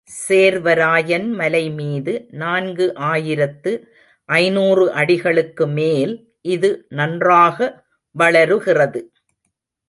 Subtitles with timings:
[0.09, 3.71] சேர்வராயன் மலைமீது நான்கு ஆயிரத்து
[4.29, 6.13] ஐநூறு அடிகளுக்கு மேல்
[6.47, 7.57] இது நன்றாக
[8.15, 9.01] வளருகிறது.